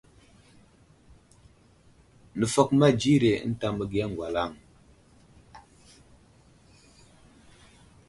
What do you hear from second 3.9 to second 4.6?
ŋgalaŋ.